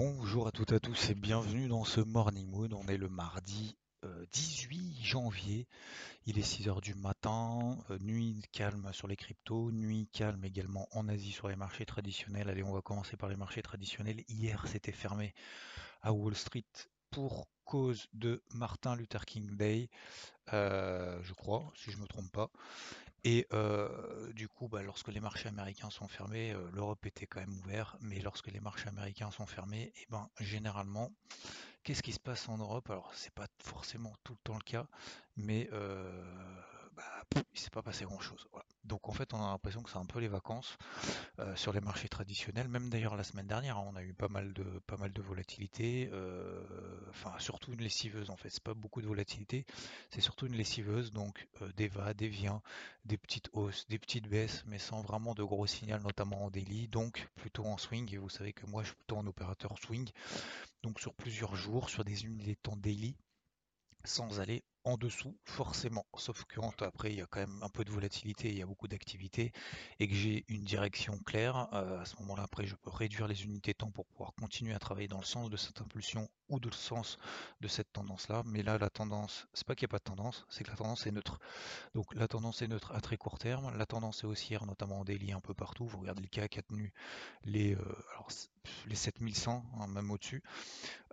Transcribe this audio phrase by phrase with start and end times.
[0.00, 2.72] Bonjour à toutes et à tous et bienvenue dans ce Morning Mood.
[2.72, 5.66] On est le mardi euh, 18 janvier.
[6.24, 7.76] Il est 6h du matin.
[7.90, 9.72] Euh, nuit calme sur les cryptos.
[9.72, 12.48] Nuit calme également en Asie sur les marchés traditionnels.
[12.48, 14.22] Allez, on va commencer par les marchés traditionnels.
[14.28, 15.34] Hier, c'était fermé
[16.00, 16.62] à Wall Street
[17.10, 19.90] pour cause de Martin Luther King Day,
[20.52, 22.50] euh, je crois, si je ne me trompe pas.
[23.24, 27.40] Et euh, du coup, bah, lorsque les marchés américains sont fermés, euh, l'Europe était quand
[27.40, 31.12] même ouverte, mais lorsque les marchés américains sont fermés, et ben généralement,
[31.84, 32.90] qu'est-ce qui se passe en Europe?
[32.90, 34.86] Alors, c'est pas forcément tout le temps le cas,
[35.36, 35.68] mais
[36.98, 38.48] bah, pff, il s'est pas passé grand-chose.
[38.82, 40.76] Donc en fait, on a l'impression que c'est un peu les vacances
[41.38, 42.66] euh, sur les marchés traditionnels.
[42.66, 45.22] Même d'ailleurs la semaine dernière, hein, on a eu pas mal de pas mal de
[45.22, 46.10] volatilité.
[46.12, 46.60] euh,
[47.10, 48.50] enfin, surtout une lessiveuse en fait.
[48.50, 49.64] C'est pas beaucoup de volatilité,
[50.10, 51.12] c'est surtout une lessiveuse.
[51.12, 52.62] Donc euh, des va, des viens,
[53.04, 56.88] des petites hausses, des petites baisses, mais sans vraiment de gros signal, notamment en daily.
[56.88, 58.12] Donc plutôt en swing.
[58.12, 60.10] Et vous savez que moi, je suis plutôt un opérateur swing.
[60.82, 63.14] Donc sur plusieurs jours, sur des unités de temps daily
[64.04, 66.06] sans aller en dessous forcément.
[66.16, 68.66] Sauf que après il y a quand même un peu de volatilité, il y a
[68.66, 69.52] beaucoup d'activité
[70.00, 73.44] et que j'ai une direction claire, euh, à ce moment-là après je peux réduire les
[73.44, 76.68] unités temps pour pouvoir continuer à travailler dans le sens de cette impulsion ou de
[76.68, 77.18] le sens
[77.60, 78.42] de cette tendance-là.
[78.46, 80.76] Mais là la tendance, c'est pas qu'il n'y a pas de tendance, c'est que la
[80.76, 81.38] tendance est neutre.
[81.94, 85.04] Donc la tendance est neutre à très court terme, la tendance est haussière notamment en
[85.04, 85.86] daily un peu partout.
[85.86, 86.94] Vous regardez le CAC a tenu
[87.44, 88.28] les, euh, alors,
[88.86, 90.42] les 7100, hein, même au-dessus.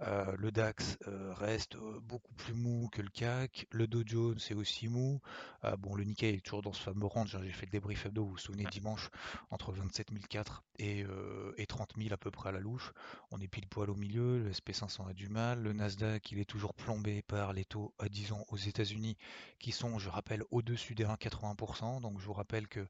[0.01, 3.64] Euh, le DAX reste beaucoup plus mou que le CAC.
[3.71, 5.19] Le Dow Jones aussi mou.
[5.63, 7.35] Euh, bon, le Nikkei est toujours dans ce fameux range.
[7.35, 7.41] hein.
[7.43, 9.09] J'ai fait le débrief hebdo, vous vous souvenez, dimanche,
[9.49, 12.93] entre 27 004 et, euh, et 30 000 à peu près à la louche.
[13.31, 14.39] On est pile poil au milieu.
[14.39, 15.61] Le SP500 a du mal.
[15.61, 19.17] Le Nasdaq, il est toujours plombé par les taux à 10 ans aux États-Unis
[19.59, 22.01] qui sont, je rappelle, au-dessus des 1,80%.
[22.01, 22.87] Donc je vous rappelle que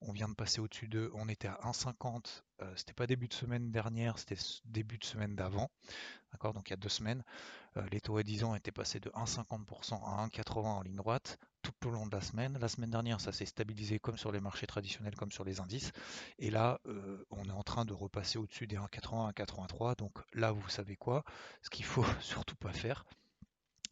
[0.00, 2.42] on vient de passer au-dessus de, on était à 1,50.
[2.62, 5.70] Euh, c'était pas début de semaine dernière, c'était début de semaine d'avant.
[6.32, 7.24] D'accord, donc il y a deux semaines,
[7.76, 11.38] euh, les taux à 10 ans étaient passés de 1,50% à 1,80 en ligne droite
[11.62, 12.58] tout au long de la semaine.
[12.58, 15.92] La semaine dernière, ça s'est stabilisé comme sur les marchés traditionnels, comme sur les indices.
[16.38, 19.96] Et là, euh, on est en train de repasser au-dessus des 1,80, 1,83.
[19.96, 21.24] Donc là, vous savez quoi?
[21.62, 23.04] Ce qu'il faut surtout pas faire,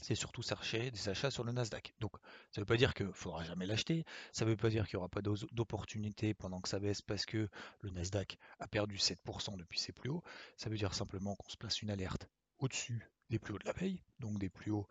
[0.02, 1.94] c'est surtout des achats sur le Nasdaq.
[2.00, 2.12] Donc,
[2.50, 4.86] ça ne veut pas dire qu'il ne faudra jamais l'acheter, ça ne veut pas dire
[4.86, 7.48] qu'il n'y aura pas d'opportunité pendant que ça baisse parce que
[7.80, 10.22] le Nasdaq a perdu 7% depuis ses plus hauts.
[10.56, 13.72] Ça veut dire simplement qu'on se place une alerte au-dessus des plus hauts de la
[13.72, 14.86] veille, donc des plus hauts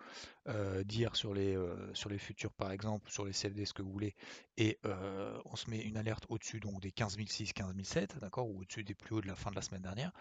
[0.48, 3.82] euh, d'hier sur les, euh, sur les futurs par exemple, sur les CFD, ce que
[3.82, 4.16] vous voulez,
[4.58, 8.50] et euh, on se met une alerte au-dessus donc des 15 006, 15 007, d'accord,
[8.50, 10.12] ou au-dessus des plus hauts de la fin de la semaine dernière,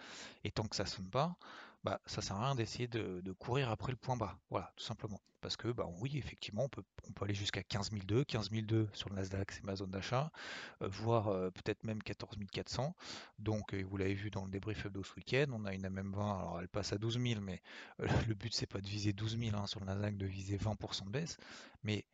[0.44, 1.36] et tant que ça ne sonne pas,
[1.84, 4.38] bah, ça sert à rien d'essayer de, courir après le point bas.
[4.50, 5.20] Voilà, tout simplement.
[5.42, 6.82] Parce que, bah, oui, effectivement, on peut,
[7.20, 8.24] aller jusqu'à 15 002.
[8.24, 10.32] 15 002 sur le Nasdaq, c'est ma zone d'achat,
[10.80, 12.96] euh, voire euh, peut-être même 14 400.
[13.38, 16.60] Donc, vous l'avez vu dans le débrief hebdo ce week-end, on a une MM20, alors
[16.60, 17.60] elle passe à 12 000, mais
[18.00, 20.56] euh, le but, c'est pas de viser 12 000 hein, sur le Nasdaq, de viser
[20.56, 21.36] 20% de baisse.
[21.82, 22.06] Mais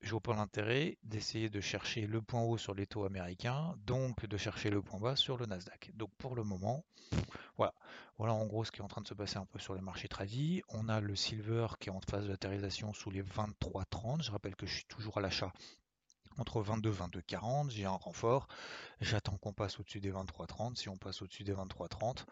[0.00, 4.24] je vois pas l'intérêt d'essayer de chercher le point haut sur les taux américains, donc
[4.26, 5.90] de chercher le point bas sur le Nasdaq.
[5.94, 6.84] Donc, pour le moment,
[7.56, 7.74] voilà.
[8.18, 9.80] Voilà en gros ce qui est en train de se passer un peu sur les
[9.80, 10.62] marchés tradis.
[10.68, 14.22] On a le silver qui est en phase d'atterrisation sous les 23,30.
[14.22, 15.52] Je rappelle que je suis toujours à l'achat
[16.36, 17.70] entre 22 et 22,40.
[17.70, 18.48] J'ai un renfort.
[19.00, 20.76] J'attends qu'on passe au-dessus des 23,30.
[20.76, 22.24] Si on passe au-dessus des 23,30,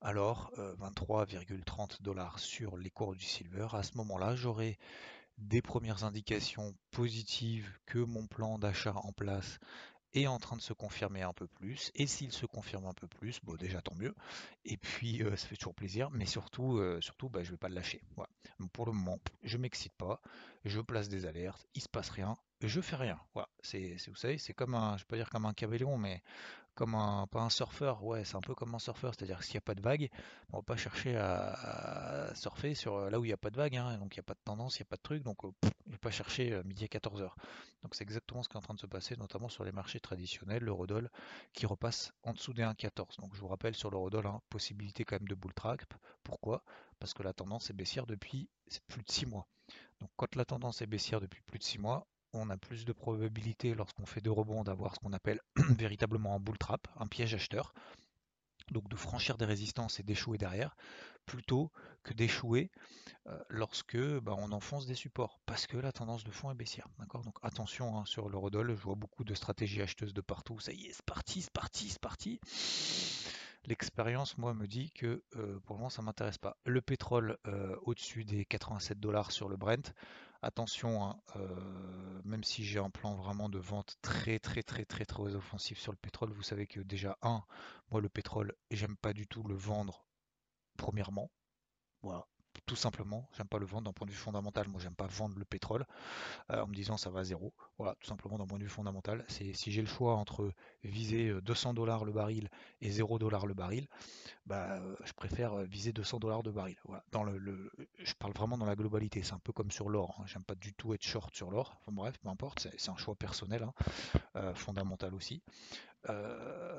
[0.00, 3.68] alors euh, 23,30 dollars sur les cours du silver.
[3.72, 4.78] À ce moment-là, j'aurai
[5.38, 9.58] des premières indications positives que mon plan d'achat en place
[10.14, 11.90] est en train de se confirmer un peu plus.
[11.94, 14.14] Et s'il se confirme un peu plus, bon déjà tant mieux.
[14.64, 17.68] Et puis euh, ça fait toujours plaisir, mais surtout, euh, surtout bah, je vais pas
[17.68, 18.02] le lâcher.
[18.16, 18.30] Voilà.
[18.72, 20.20] Pour le moment, je m'excite pas,
[20.64, 23.20] je place des alertes, il se passe rien, je fais rien.
[23.34, 23.48] Voilà.
[23.60, 26.22] C'est, c'est- vous savez, c'est comme un, je vais pas dire comme un caméléon, mais
[26.78, 29.54] comme un, pas un surfeur, ouais, c'est un peu comme un surfeur, c'est-à-dire que s'il
[29.54, 30.08] n'y a pas de vague,
[30.52, 33.56] on va pas chercher à, surfer sur euh, là où il n'y a pas de
[33.56, 35.24] vague, hein, donc il n'y a pas de tendance, il n'y a pas de truc,
[35.24, 37.32] donc euh, pff, je vais pas chercher euh, midi à 14h.
[37.82, 39.98] Donc c'est exactement ce qui est en train de se passer, notamment sur les marchés
[39.98, 41.10] traditionnels, l'eurodoll
[41.52, 43.20] qui repasse en dessous des 1,14.
[43.20, 45.82] Donc je vous rappelle sur l'eurodoll, hein, possibilité quand même de bull trap.
[46.22, 46.62] Pourquoi?
[47.00, 48.48] Parce que la tendance est baissière depuis
[48.86, 49.48] plus de 6 mois.
[49.98, 52.92] Donc quand la tendance est baissière depuis plus de 6 mois, on a plus de
[52.92, 57.34] probabilité lorsqu'on fait deux rebonds d'avoir ce qu'on appelle véritablement un bull trap, un piège
[57.34, 57.72] acheteur.
[58.70, 60.76] Donc de franchir des résistances et d'échouer derrière,
[61.24, 61.72] plutôt
[62.02, 62.70] que d'échouer
[63.26, 66.86] euh, lorsque bah, on enfonce des supports, parce que la tendance de fond est baissière.
[66.98, 67.22] D'accord?
[67.22, 70.60] Donc attention hein, sur l'eurodoll, je vois beaucoup de stratégies acheteuses de partout.
[70.60, 72.40] Ça y est, c'est parti, c'est parti, c'est parti.
[73.64, 76.56] L'expérience, moi, me dit que euh, pour le moment, ça m'intéresse pas.
[76.64, 79.92] Le pétrole euh, au-dessus des 87 dollars sur le Brent,
[80.40, 85.04] Attention, hein, euh, même si j'ai un plan vraiment de vente très très très très
[85.04, 87.42] très offensif sur le pétrole, vous savez que déjà, un,
[87.90, 90.06] moi le pétrole, j'aime pas du tout le vendre
[90.76, 91.28] premièrement.
[92.02, 92.24] Voilà,
[92.68, 94.68] tout simplement, j'aime pas le vendre d'un point de vue fondamental.
[94.68, 95.86] Moi, j'aime pas vendre le pétrole
[96.50, 97.52] euh, en me disant ça va à zéro.
[97.78, 99.24] Voilà, tout simplement d'un point de vue fondamental.
[99.28, 100.52] C'est si j'ai le choix entre
[100.84, 102.50] viser 200 euh, dollars le baril
[102.82, 103.88] et 0 dollars le baril,
[104.46, 106.76] bah, euh, je préfère viser 200 dollars de baril.
[106.84, 107.02] Voilà.
[107.10, 109.22] Dans le, je parle vraiment dans la globalité.
[109.22, 110.18] C'est un peu comme sur l'or.
[110.20, 110.24] Hein.
[110.26, 111.78] J'aime pas du tout être short sur l'or.
[111.80, 112.68] Enfin bref, peu importe.
[112.76, 113.66] C'est un choix personnel,
[114.34, 115.42] hein, fondamental aussi.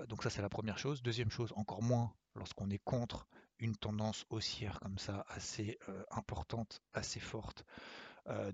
[0.08, 1.02] Donc ça, c'est la première chose.
[1.02, 3.28] Deuxième chose, encore moins lorsqu'on est contre
[3.60, 5.78] une tendance haussière comme ça assez
[6.12, 7.66] importante, assez forte.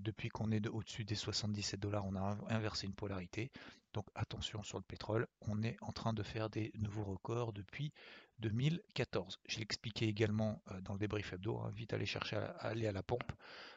[0.00, 3.50] depuis qu'on est au-dessus des 77 dollars, on a inversé une polarité.
[3.92, 7.92] Donc attention sur le pétrole, on est en train de faire des nouveaux records depuis
[8.40, 9.40] 2014.
[9.46, 13.02] Je l'expliquais également dans le débrief hebdo, hein, vite aller chercher à, aller à la
[13.02, 13.32] pompe,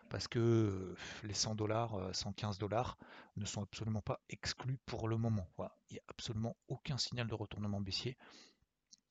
[0.10, 2.98] parce que les 100 dollars, 115 dollars
[3.38, 5.48] ne sont absolument pas exclus pour le moment.
[5.90, 8.18] Il n'y a absolument aucun signal de retournement baissier.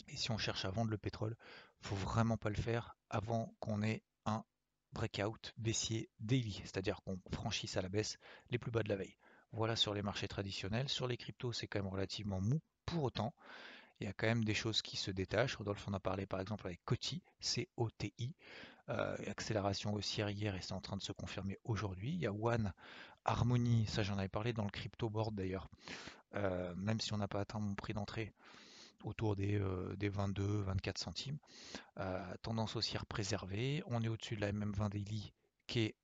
[0.09, 1.37] Et si on cherche à vendre le pétrole,
[1.81, 4.45] faut vraiment pas le faire avant qu'on ait un
[4.93, 8.19] breakout baissier daily, c'est-à-dire qu'on franchisse à la baisse
[8.51, 9.17] les plus bas de la veille.
[9.53, 10.89] Voilà sur les marchés traditionnels.
[10.89, 12.61] Sur les cryptos, c'est quand même relativement mou.
[12.85, 13.35] Pour autant,
[14.01, 15.57] il y a quand même des choses qui se détachent.
[15.57, 18.35] Rodolphe en a parlé par exemple avec COTI, C-O-T-I,
[18.91, 22.11] euh, accélération haussière hier et c'est en train de se confirmer aujourd'hui.
[22.11, 22.73] Il y a One
[23.25, 25.69] Harmony, ça j'en avais parlé dans le crypto board d'ailleurs,
[26.35, 28.33] euh, même si on n'a pas atteint mon prix d'entrée,
[29.05, 31.39] autour des, 22-24 euh, centimes.
[32.43, 33.83] Tendance haussière préservée.
[33.87, 35.33] On est au-dessus de la MM20 Daily
[35.67, 35.95] qui, est,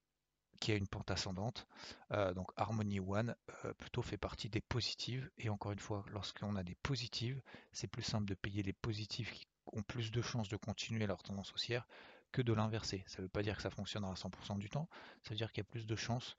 [0.60, 1.66] qui a une pente ascendante.
[2.12, 3.34] Euh, donc Harmony One
[3.78, 5.30] plutôt fait partie des positives.
[5.38, 7.40] Et encore une fois, lorsqu'on a des positives,
[7.72, 11.22] c'est plus simple de payer les positives qui ont plus de chances de continuer leur
[11.22, 11.86] tendance haussière
[12.32, 13.04] que de l'inverser.
[13.06, 14.88] Ça ne veut pas dire que ça fonctionnera à 100% du temps,
[15.22, 16.36] ça veut dire qu'il y a plus de chances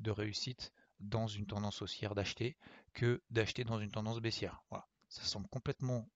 [0.00, 2.56] de réussite dans une tendance haussière d'acheter
[2.94, 4.62] que d'acheter dans une tendance baissière.
[4.70, 6.08] Voilà ça semble complètement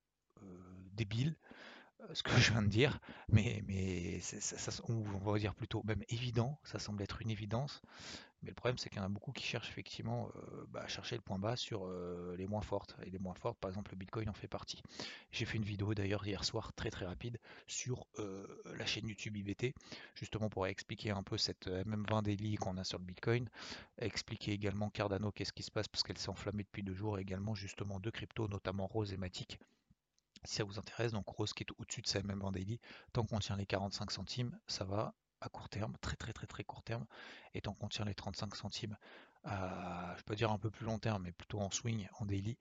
[0.92, 1.36] débile
[2.12, 2.98] ce que je viens de dire,
[3.28, 4.20] mais, mais
[4.88, 7.82] on va dire plutôt même évident, ça semble être une évidence,
[8.42, 10.30] mais le problème c'est qu'il y en a beaucoup qui cherchent effectivement
[10.68, 11.86] bah, à chercher le point bas sur
[12.36, 14.82] les moins fortes, et les moins fortes, par exemple le Bitcoin en fait partie.
[15.30, 19.74] J'ai fait une vidéo d'ailleurs hier soir très très rapide sur la chaîne YouTube IBT,
[20.14, 23.48] justement pour expliquer un peu cette MM20 daily qu'on a sur le Bitcoin,
[23.98, 27.22] expliquer également Cardano qu'est-ce qui se passe parce qu'elle s'est enflammée depuis deux jours, et
[27.22, 29.58] également justement deux cryptos, notamment Rose et Matic
[30.44, 32.80] si ça vous intéresse, donc Rose qui est au-dessus de sa même en daily,
[33.12, 36.64] tant qu'on tient les 45 centimes, ça va à court terme, très très très très
[36.64, 37.06] court terme,
[37.54, 38.96] et tant qu'on tient les 35 centimes
[39.44, 42.58] je peux dire un peu plus long terme, mais plutôt en swing, en daily,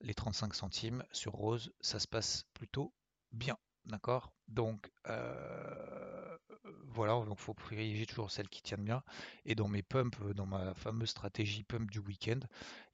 [0.00, 2.92] les 35 centimes sur Rose, ça se passe plutôt
[3.32, 3.56] bien.
[3.84, 4.32] D'accord?
[4.48, 6.21] Donc euh,
[6.92, 9.02] voilà, donc faut privilégier toujours celles qui tiennent bien.
[9.44, 12.40] Et dans mes pumps, dans ma fameuse stratégie pump du week-end,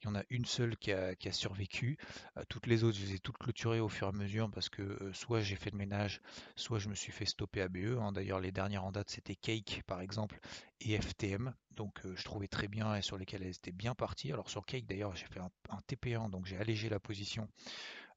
[0.01, 1.99] il y en a une seule qui a, survécu.
[2.37, 4.69] Euh, toutes les autres, je les ai toutes clôturées au fur et à mesure parce
[4.69, 6.21] que euh, soit j'ai fait le ménage,
[6.57, 7.99] soit je me suis fait stopper ABE.
[8.01, 8.13] Hein.
[8.13, 10.39] D'ailleurs, les dernières en date, c'était Cake par exemple
[10.81, 11.55] et FTM.
[11.71, 14.33] Donc je trouvais très bien et sur lesquelles elles étaient bien parties.
[14.33, 17.49] Alors sur Cake d'ailleurs, j'ai fait un TP1, donc j'ai allégé la position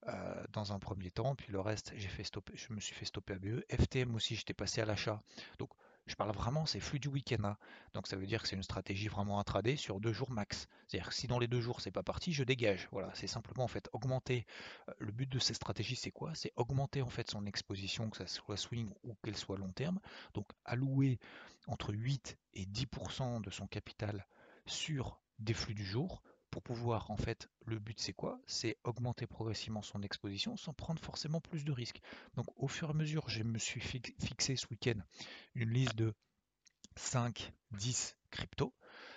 [0.08, 3.06] euh, dans un premier temps, puis le reste, j'ai fait stopper, je me suis fait
[3.06, 3.64] stopper à BE.
[3.70, 5.22] FTM aussi, j'étais passé à l'achat.
[5.60, 5.70] Donc,
[6.08, 7.44] je parle vraiment, c'est flux du week-end.
[7.44, 7.58] Hein.
[7.94, 10.68] Donc, ça veut dire que c'est une stratégie vraiment intraday sur deux jours max.
[10.88, 12.88] C'est-à-dire que si dans les deux jours, c'est pas parti, je dégage.
[12.92, 14.46] Voilà, c'est simplement en fait augmenter.
[14.90, 16.34] Euh, le but de cette stratégie, c'est quoi?
[16.34, 20.00] C'est augmenter en fait son exposition, que ça soit swing ou qu'elle soit long terme.
[20.34, 21.20] Donc, allouer
[21.68, 24.26] entre 8 et 10% de son capital
[24.66, 28.40] sur des flux du jour pour pouvoir, en fait, le but c'est quoi?
[28.46, 32.02] C'est augmenter progressivement son exposition sans prendre forcément plus de risques.
[32.36, 35.00] Donc au fur et à mesure, je me suis fixé ce week-end
[35.56, 36.14] une liste de
[36.98, 38.74] 5, 10 cryptos.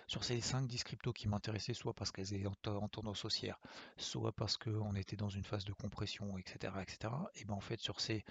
[0.06, 3.58] Sur ces 5-10 cryptos qui m'intéressaient, soit parce qu'elles étaient en, tendance haussière,
[3.96, 6.74] soit parce qu'on était dans une phase de compression, etc.
[6.82, 7.14] etc.
[7.36, 8.22] Et bien en fait, sur ces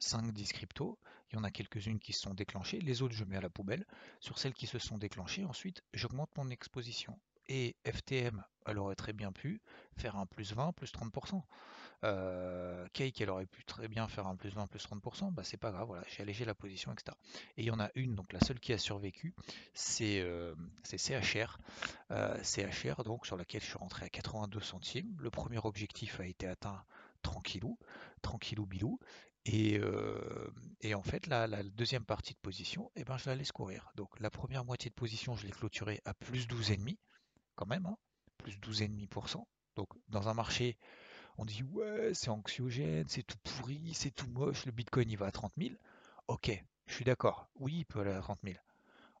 [0.00, 0.98] 5-10 cryptos,
[1.30, 3.48] il y en a quelques-unes qui se sont déclenchées, les autres je mets à la
[3.48, 3.86] poubelle.
[4.20, 7.18] Sur celles qui se sont déclenchées, ensuite, j'augmente mon exposition
[7.48, 9.60] et FTM, elle aurait très bien pu
[9.96, 11.42] faire un plus 20, plus 30%.
[12.04, 15.56] Euh, Cake, elle aurait pu très bien faire un plus 20, plus 30%, bah c'est
[15.56, 17.16] pas grave, voilà, j'ai allégé la position, etc.
[17.56, 19.34] Et il y en a une, donc la seule qui a survécu,
[19.72, 21.58] c'est euh, CHR.
[22.10, 25.16] Euh, CHR, donc sur laquelle je suis rentré à 82 centimes.
[25.20, 26.82] Le premier objectif a été atteint
[27.22, 27.78] tranquillou,
[28.20, 28.98] tranquillou bilou.
[29.44, 30.50] Et, euh,
[30.94, 33.90] en fait, la, la, deuxième partie de position, eh ben, je la laisse courir.
[33.96, 36.96] Donc la première moitié de position, je l'ai clôturée à plus 12,5,
[37.54, 37.96] quand même, hein,
[38.38, 39.46] plus 12,5%.
[39.76, 40.76] Donc dans un marché,
[41.38, 45.26] on dit ouais, c'est anxiogène, c'est tout pourri, c'est tout moche, le Bitcoin il va
[45.26, 45.74] à 30 000.
[46.28, 46.50] Ok,
[46.86, 48.56] je suis d'accord, oui, il peut aller à 30 000.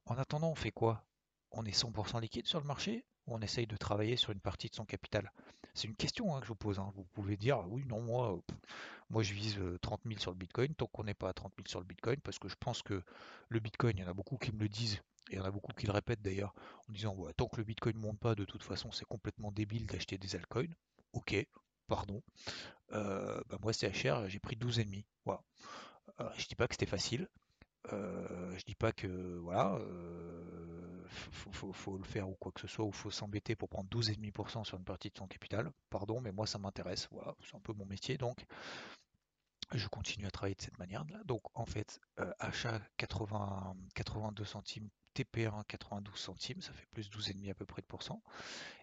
[0.06, 1.04] En attendant, on fait quoi?
[1.52, 3.04] On est 100% liquide sur le marché?
[3.26, 5.32] On essaye de travailler sur une partie de son capital
[5.74, 6.78] C'est une question hein, que je vous pose.
[6.78, 6.92] Hein.
[6.94, 8.40] Vous pouvez dire oui, non, moi,
[9.10, 11.52] moi je vise 30 euh, 000 sur le Bitcoin, tant qu'on n'est pas à 30
[11.56, 13.02] 000 sur le Bitcoin, parce que je pense que
[13.48, 15.44] le Bitcoin, il y en a beaucoup qui me le disent, et il y en
[15.44, 16.54] a beaucoup qui le répètent d'ailleurs,
[16.88, 19.86] en disant tant que le Bitcoin ne monte pas, de toute façon, c'est complètement débile
[19.86, 20.74] d'acheter des altcoins.
[21.12, 21.34] Ok,
[21.86, 22.22] pardon.
[22.92, 25.04] Euh, bah moi, CHR, j'ai pris 12,5.
[25.24, 25.42] Voilà.
[26.20, 27.28] Euh, je dis pas que c'était facile.
[27.92, 30.71] Euh, je dis pas que voilà, euh,
[31.12, 34.78] faut, le faire ou quoi que ce soit, ou faut s'embêter pour prendre 12,5% sur
[34.78, 35.70] une partie de son capital.
[35.90, 37.08] Pardon, mais moi ça m'intéresse.
[37.10, 38.44] Voilà, c'est un peu mon métier, donc
[39.72, 41.22] je continue à travailler de cette manière-là.
[41.24, 47.50] Donc en fait, euh, achat 80, 82 centimes, TP1 92 centimes, ça fait plus 12,5
[47.50, 48.22] à peu près de pourcent.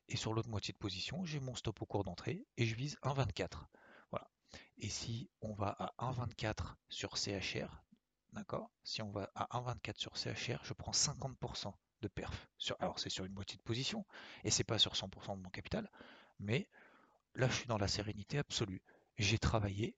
[0.08, 2.98] Et sur l'autre moitié de position, j'ai mon stop au cours d'entrée et je vise
[3.04, 3.66] 1,24.
[4.12, 4.30] Voilà.
[4.78, 7.84] Et si on va à 1,24 sur CHR,
[8.34, 12.50] d'accord Si on va à 1,24 sur CHR, je prends 50% de perf.
[12.58, 14.06] Sur, alors c'est sur une moitié de position
[14.44, 15.90] et c'est pas sur 100% de mon capital,
[16.40, 16.70] mais
[17.36, 18.82] là je suis dans la sérénité absolue.
[19.18, 19.96] J'ai travaillé,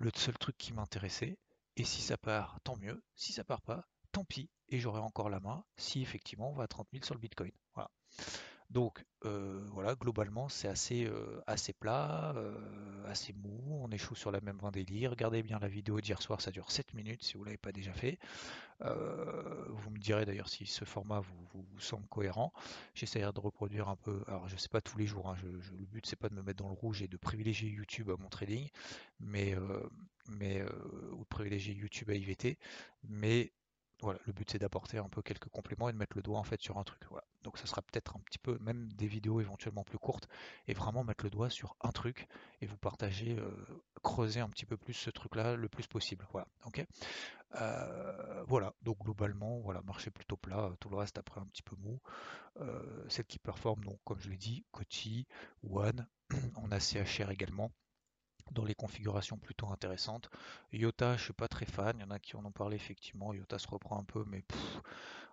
[0.00, 1.38] le seul truc qui m'intéressait.
[1.76, 3.02] Et si ça part, tant mieux.
[3.14, 4.50] Si ça part pas, tant pis.
[4.68, 7.52] Et j'aurai encore la main si effectivement on va à 30 000 sur le Bitcoin.
[7.74, 7.90] Voilà.
[8.70, 11.42] Donc euh, voilà, globalement c'est assez, euh,
[11.78, 12.54] plat, euh,
[13.06, 15.10] assez mou, on chaud sur la même vin délire.
[15.10, 17.72] Regardez bien la vidéo d'hier soir, ça dure 7 minutes si vous ne l'avez pas
[17.72, 18.18] déjà fait.
[18.80, 22.52] vous me direz d'ailleurs si ce format vous, semble cohérent.
[22.94, 26.06] J'essaierai de reproduire un peu, alors je sais pas tous les jours, hein, le but
[26.06, 28.68] c'est pas de me mettre dans le rouge et de privilégier YouTube à mon trading,
[29.18, 29.56] mais,
[30.28, 30.62] mais
[31.12, 32.56] ou de privilégier YouTube à IVT,
[33.02, 33.52] mais
[34.02, 36.44] voilà, le but c'est d'apporter un peu quelques compléments et de mettre le doigt en
[36.44, 37.02] fait sur un truc.
[37.42, 40.28] Donc ça sera peut-être un petit peu, même des vidéos éventuellement plus courtes,
[40.66, 42.28] et vraiment mettre le doigt sur un truc
[42.60, 43.50] et vous partager, euh,
[44.02, 46.26] creuser un petit peu plus ce truc-là le plus possible.
[46.32, 46.46] Voilà.
[47.60, 51.76] Euh, voilà, donc globalement, voilà, marché plutôt plat, tout le reste après un petit peu
[51.76, 52.00] mou.
[52.60, 55.26] Euh, celle qui performe, donc comme je l'ai dit, Coty,
[55.68, 56.06] One,
[56.56, 57.72] on a CHR également
[58.50, 60.30] dans les configurations plutôt intéressantes.
[60.72, 63.32] Iota, je suis pas très fan, il y en a qui en ont parlé effectivement,
[63.32, 64.44] Iota se reprend un peu, mais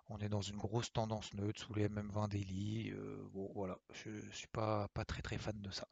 [0.08, 2.90] on est dans une grosse tendance neutre sous les MM20 daily.
[2.90, 5.86] Euh, bon voilà, je, ne suis pas, pas très très fan de ça.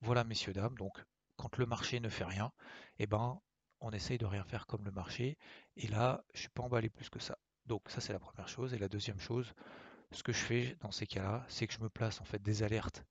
[0.00, 1.04] Voilà messieurs dames, donc
[1.36, 2.52] quand le marché ne fait rien,
[2.98, 3.40] eh ben
[3.80, 5.38] on essaye de rien faire comme le marché,
[5.76, 7.38] et là je suis pas emballé plus que ça.
[7.66, 9.54] Donc ça c'est la première chose, et la deuxième chose,
[10.12, 12.62] ce que je fais dans ces cas-là, c'est que je me place en fait des
[12.62, 13.04] alertes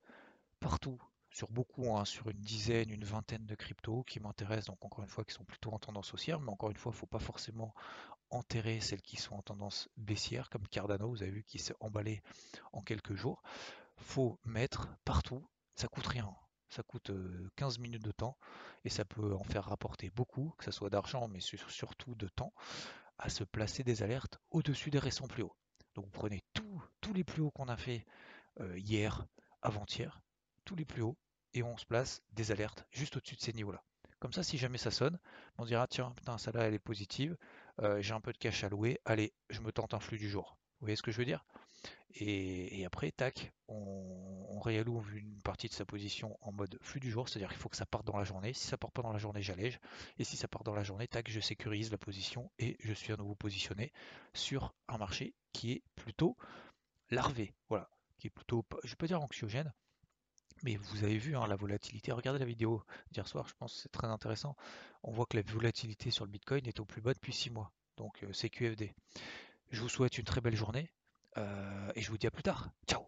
[0.60, 1.00] partout
[1.38, 5.08] sur beaucoup, hein, sur une dizaine, une vingtaine de cryptos qui m'intéressent, donc encore une
[5.08, 7.20] fois qui sont plutôt en tendance haussière, mais encore une fois, il ne faut pas
[7.20, 7.72] forcément
[8.30, 12.22] enterrer celles qui sont en tendance baissière, comme Cardano, vous avez vu, qui s'est emballé
[12.72, 13.44] en quelques jours.
[13.98, 16.28] faut mettre partout, ça coûte rien.
[16.70, 17.12] Ça coûte
[17.54, 18.36] 15 minutes de temps
[18.84, 22.52] et ça peut en faire rapporter beaucoup, que ce soit d'argent, mais surtout de temps,
[23.16, 25.54] à se placer des alertes au-dessus des récents plus hauts.
[25.94, 28.04] Donc vous prenez tous les plus hauts qu'on a fait
[28.74, 29.24] hier,
[29.62, 30.20] avant-hier,
[30.64, 31.16] tous les plus hauts
[31.54, 33.82] et on se place des alertes juste au-dessus de ces niveaux-là.
[34.20, 35.18] Comme ça, si jamais ça sonne,
[35.58, 37.36] on dira tiens, putain, celle-là elle est positive,
[37.80, 40.28] euh, j'ai un peu de cash à louer, allez, je me tente un flux du
[40.28, 40.56] jour.
[40.80, 41.44] Vous voyez ce que je veux dire?
[42.14, 47.28] Et, après, tac, on, réalloue une partie de sa position en mode flux du jour,
[47.28, 48.52] c'est-à-dire qu'il faut que ça parte dans la journée.
[48.52, 49.78] Si ça part pas dans la journée, j'allège.
[50.18, 53.12] Et si ça part dans la journée, tac, je sécurise la position et je suis
[53.12, 53.92] à nouveau positionné
[54.34, 56.36] sur un marché qui est plutôt
[57.10, 57.54] larvé.
[57.68, 57.88] Voilà,
[58.18, 59.72] qui est plutôt, je peux dire anxiogène,
[60.62, 62.12] mais vous avez vu hein, la volatilité.
[62.12, 64.56] Regardez la vidéo d'hier soir, je pense que c'est très intéressant.
[65.02, 67.72] On voit que la volatilité sur le Bitcoin est au plus bas depuis 6 mois.
[67.96, 68.94] Donc euh, c'est QFD.
[69.70, 70.90] Je vous souhaite une très belle journée
[71.36, 72.70] euh, et je vous dis à plus tard.
[72.86, 73.07] Ciao